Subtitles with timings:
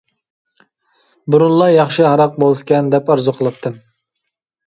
[1.33, 3.77] بۇرۇنلا ياخشى ھاراق بولسىكەن دەپ ئارزۇ قىلاتتىم.